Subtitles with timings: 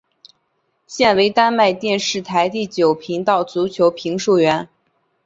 [0.87, 4.67] 现为丹麦电视台第九频道足球评述员。